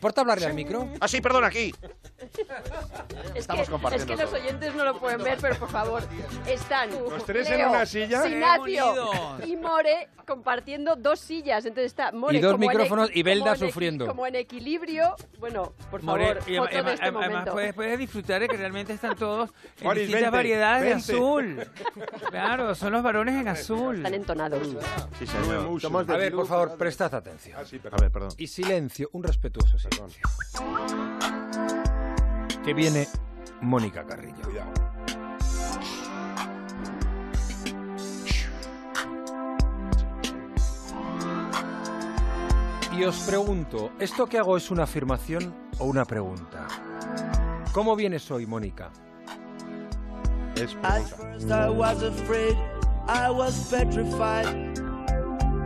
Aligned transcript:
¿Porta 0.00 0.22
hablarle 0.22 0.46
al 0.46 0.54
micro? 0.54 0.88
Ah, 0.98 1.08
sí, 1.08 1.20
perdón, 1.20 1.44
aquí. 1.44 1.74
Es 3.34 3.42
Estamos 3.42 3.66
que, 3.66 3.72
compartiendo 3.72 4.12
Es 4.14 4.18
que 4.18 4.24
los 4.24 4.32
oyentes 4.42 4.74
no 4.74 4.84
lo 4.84 4.98
pueden 4.98 5.22
ver, 5.22 5.38
pero 5.40 5.56
por 5.56 5.68
favor, 5.70 6.02
están 6.46 6.90
Los 6.90 7.24
tres 7.24 7.48
en 7.50 7.58
Leo, 7.58 7.70
una 7.70 7.86
silla. 7.86 8.26
Ignacio 8.26 8.64
¡Qué 8.64 8.90
unidos! 8.90 9.16
y 9.46 9.56
More 9.56 10.08
compartiendo 10.26 10.96
dos 10.96 11.20
sillas. 11.20 11.64
Entonces 11.64 11.86
está 11.86 12.12
More 12.12 12.36
Y 12.36 12.40
dos 12.40 12.52
como 12.52 12.64
en 12.64 12.68
micrófonos 12.70 13.10
equi- 13.10 13.16
y 13.16 13.22
Belda 13.22 13.52
como 13.52 13.54
en 13.64 13.70
sufriendo. 13.70 14.06
Como 14.06 14.26
en 14.26 14.34
equilibrio. 14.36 15.14
Bueno, 15.38 15.72
por 15.90 16.02
More- 16.02 16.34
favor, 16.36 16.50
y 16.50 16.56
foto 16.56 16.68
además, 16.70 16.84
de 16.86 16.92
este 16.94 17.04
además 17.04 17.28
momento. 17.30 17.52
puedes, 17.52 17.74
puedes 17.74 17.98
disfrutar 17.98 18.40
de 18.40 18.48
que 18.48 18.56
realmente 18.56 18.92
están 18.92 19.16
todos 19.16 19.50
en 19.80 19.90
distintas 19.94 20.20
vente, 20.22 20.30
variedades 20.30 20.82
vente. 20.84 21.12
de 21.12 21.18
azul. 21.18 21.66
Claro, 22.30 22.74
son 22.74 22.92
los 22.92 23.02
varones 23.02 23.34
en 23.40 23.48
azul. 23.48 23.96
Están 23.96 24.14
entonados. 24.14 24.68
Sí, 25.18 25.26
señor. 25.26 25.80
A 26.08 26.16
ver, 26.16 26.32
por 26.34 26.46
favor, 26.46 26.76
prestad 26.76 27.14
atención. 27.14 27.58
Ah, 27.60 27.64
sí, 27.64 27.76
A 27.76 27.82
perdón. 27.82 28.00
ver, 28.00 28.10
perdón. 28.12 28.30
Y 28.38 28.46
silencio, 28.46 29.08
un 29.12 29.22
respetuoso 29.24 29.78
silencio. 29.78 30.22
Que 32.64 32.74
viene 32.74 33.08
Mónica 33.60 34.04
Carrillo. 34.04 34.42
Cuidado. 34.44 34.72
Y 42.92 43.04
os 43.04 43.18
pregunto, 43.20 43.92
¿esto 43.98 44.26
que 44.26 44.38
hago 44.38 44.56
es 44.56 44.70
una 44.70 44.82
afirmación 44.82 45.54
o 45.78 45.86
una 45.86 46.04
pregunta? 46.04 46.66
¿Cómo 47.72 47.96
vienes 47.96 48.30
hoy, 48.30 48.46
Mónica? 48.46 48.90
Es 50.56 50.74
pregunta. 50.74 51.16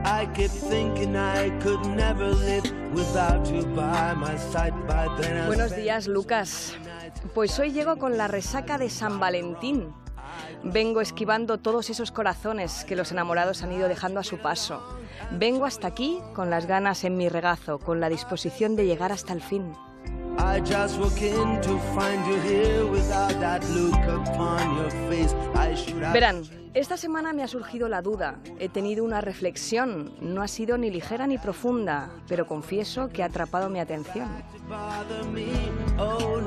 I 0.05 0.27
kept 0.35 0.55
thinking 0.69 1.17
I 1.17 1.49
could 1.63 1.87
never 1.87 2.29
live 2.29 2.71
without 2.93 3.51
you 3.51 3.65
by 3.75 4.15
my 4.15 4.37
side. 4.37 4.75
Then 5.19 5.47
Buenos 5.47 5.75
días, 5.75 6.09
Lucas. 6.09 6.75
Pues 7.35 7.59
hoy 7.59 7.73
llego 7.73 7.97
con 7.97 8.19
la 8.19 8.29
resaca 8.29 8.77
de 8.77 8.91
San 8.91 9.19
Valentín. 9.19 9.95
Vengo 10.63 11.01
esquivando 11.01 11.59
todos 11.59 11.89
esos 11.89 12.11
corazones 12.11 12.85
que 12.85 12.97
los 12.97 13.13
enamorados 13.13 13.63
han 13.63 13.73
ido 13.73 13.89
dejando 13.89 14.21
a 14.21 14.25
su 14.25 14.39
paso. 14.39 14.83
Vengo 15.31 15.65
hasta 15.65 15.89
aquí 15.89 16.21
con 16.35 16.51
las 16.51 16.67
ganas 16.67 17.05
en 17.05 17.17
mi 17.17 17.31
regazo, 17.31 17.79
con 17.79 18.01
la 18.01 18.11
disposición 18.11 18.77
de 18.77 18.85
llegar 18.85 19.11
hasta 19.11 19.33
el 19.33 19.41
fin. 19.41 19.73
I 20.55 20.61
just 20.61 21.01
walk 21.01 21.21
in 21.21 21.61
to 21.63 21.79
find 21.97 22.25
you 22.29 22.41
here 22.43 22.87
without 22.87 23.41
that 23.41 23.69
look 23.71 23.99
upon 24.07 24.77
your 24.77 24.91
face. 25.11 25.35
I 25.53 25.75
should 25.75 26.01
have 26.01 26.15
Verán, 26.15 26.45
esta 26.75 26.97
semana 26.97 27.33
me 27.33 27.43
ha 27.43 27.49
surgido 27.49 27.89
la 27.89 28.03
duda. 28.03 28.39
He 28.61 28.69
tenido 28.69 29.03
una 29.03 29.21
reflexión. 29.21 30.15
No 30.21 30.43
ha 30.43 30.47
sido 30.47 30.79
ni 30.79 30.91
ligera 30.91 31.27
ni 31.27 31.39
profunda, 31.39 32.11
pero 32.29 32.47
confieso 32.47 33.09
que 33.09 33.25
ha 33.25 33.27
atrapado 33.27 33.69
mi 33.69 33.81
atención. 33.81 34.29
Oh, 35.99 36.41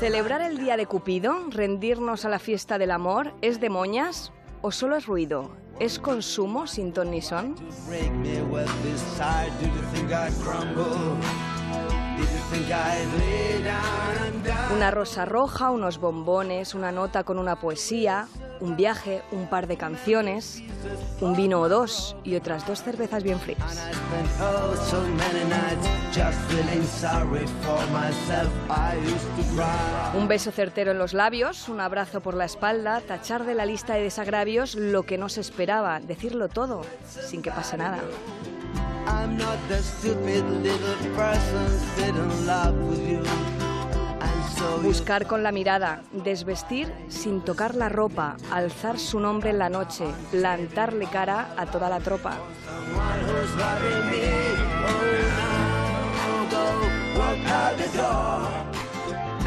¿Celebrar 0.00 0.42
el 0.42 0.58
día 0.58 0.76
de 0.76 0.86
Cupido, 0.86 1.36
rendirnos 1.50 2.24
a 2.24 2.28
la 2.28 2.40
fiesta 2.40 2.78
del 2.78 2.90
amor, 2.90 3.32
es 3.42 3.60
de 3.60 3.70
moñas 3.70 4.32
o 4.60 4.72
solo 4.72 4.96
es 4.96 5.06
ruido? 5.06 5.61
¿Es 5.78 5.98
consumo 5.98 6.66
sin 6.66 6.92
ton 6.92 7.10
ni 7.10 7.22
son? 7.22 7.54
Una 14.74 14.90
rosa 14.90 15.24
roja, 15.24 15.70
unos 15.70 15.98
bombones, 15.98 16.74
una 16.74 16.92
nota 16.92 17.24
con 17.24 17.38
una 17.38 17.56
poesía, 17.56 18.28
un 18.60 18.76
viaje, 18.76 19.22
un 19.32 19.48
par 19.48 19.66
de 19.66 19.76
canciones, 19.76 20.62
un 21.20 21.34
vino 21.34 21.60
o 21.60 21.68
dos 21.68 22.16
y 22.22 22.36
otras 22.36 22.66
dos 22.66 22.82
cervezas 22.82 23.22
bien 23.22 23.40
frías. 23.40 23.90
Un 30.14 30.28
beso 30.28 30.50
certero 30.50 30.90
en 30.90 30.98
los 30.98 31.14
labios, 31.14 31.70
un 31.70 31.80
abrazo 31.80 32.20
por 32.20 32.34
la 32.34 32.44
espalda, 32.44 33.00
tachar 33.00 33.44
de 33.44 33.54
la 33.54 33.64
lista 33.64 33.94
de 33.94 34.02
desagravios 34.02 34.74
lo 34.74 35.04
que 35.04 35.16
no 35.16 35.30
se 35.30 35.40
esperaba, 35.40 36.00
decirlo 36.00 36.48
todo, 36.48 36.82
sin 37.08 37.40
que 37.40 37.50
pase 37.50 37.78
nada. 37.78 37.98
Buscar 44.82 45.26
con 45.26 45.42
la 45.42 45.50
mirada, 45.50 46.02
desvestir 46.12 46.92
sin 47.08 47.40
tocar 47.42 47.74
la 47.74 47.88
ropa, 47.88 48.36
alzar 48.50 48.98
su 48.98 49.18
nombre 49.18 49.50
en 49.50 49.58
la 49.58 49.70
noche, 49.70 50.04
plantarle 50.30 51.06
cara 51.06 51.54
a 51.56 51.66
toda 51.66 51.88
la 51.88 52.00
tropa. 52.00 52.36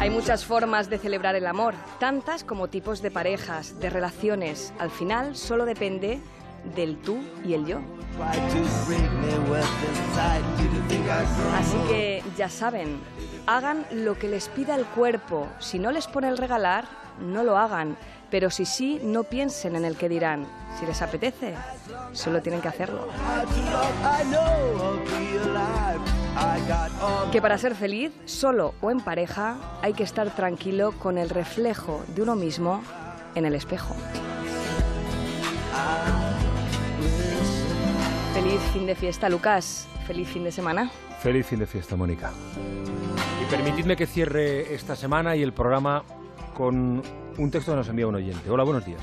Hay 0.06 0.12
muchas 0.12 0.44
formas 0.44 0.88
de 0.88 0.98
celebrar 0.98 1.34
el 1.34 1.48
amor, 1.48 1.74
tantas 1.98 2.44
como 2.44 2.68
tipos 2.68 3.02
de 3.02 3.10
parejas, 3.10 3.80
de 3.80 3.90
relaciones. 3.90 4.72
Al 4.78 4.92
final 4.92 5.34
solo 5.34 5.64
depende 5.64 6.20
del 6.76 6.96
tú 6.98 7.18
y 7.44 7.54
el 7.54 7.66
yo. 7.66 7.80
Así 11.58 11.76
que 11.88 12.22
ya 12.36 12.48
saben, 12.48 13.00
hagan 13.48 13.84
lo 13.90 14.16
que 14.16 14.28
les 14.28 14.46
pida 14.46 14.76
el 14.76 14.84
cuerpo. 14.84 15.48
Si 15.58 15.80
no 15.80 15.90
les 15.90 16.06
pone 16.06 16.28
el 16.28 16.38
regalar, 16.38 16.84
no 17.18 17.42
lo 17.42 17.58
hagan. 17.58 17.96
Pero 18.30 18.50
si 18.50 18.64
sí, 18.64 19.00
no 19.02 19.24
piensen 19.24 19.74
en 19.74 19.84
el 19.84 19.96
que 19.96 20.08
dirán. 20.08 20.46
Si 20.78 20.86
les 20.86 21.02
apetece, 21.02 21.56
solo 22.12 22.40
tienen 22.40 22.60
que 22.60 22.68
hacerlo. 22.68 23.08
Que 27.32 27.42
para 27.42 27.58
ser 27.58 27.74
feliz, 27.74 28.12
solo 28.24 28.74
o 28.80 28.90
en 28.90 29.00
pareja, 29.00 29.56
hay 29.82 29.92
que 29.92 30.02
estar 30.02 30.30
tranquilo 30.34 30.92
con 30.92 31.18
el 31.18 31.30
reflejo 31.30 32.02
de 32.14 32.22
uno 32.22 32.34
mismo 32.34 32.82
en 33.34 33.44
el 33.44 33.54
espejo. 33.54 33.94
Feliz 38.34 38.60
fin 38.72 38.86
de 38.86 38.94
fiesta, 38.94 39.28
Lucas. 39.28 39.86
Feliz 40.06 40.28
fin 40.28 40.44
de 40.44 40.52
semana. 40.52 40.90
Feliz 41.20 41.46
fin 41.46 41.58
de 41.58 41.66
fiesta, 41.66 41.96
Mónica. 41.96 42.30
Y 43.42 43.50
permitidme 43.50 43.96
que 43.96 44.06
cierre 44.06 44.74
esta 44.74 44.94
semana 44.94 45.36
y 45.36 45.42
el 45.42 45.52
programa 45.52 46.04
con 46.54 47.02
un 47.38 47.50
texto 47.50 47.72
que 47.72 47.76
nos 47.76 47.88
envía 47.88 48.06
un 48.06 48.14
oyente. 48.14 48.48
Hola, 48.50 48.64
buenos 48.64 48.84
días. 48.84 49.02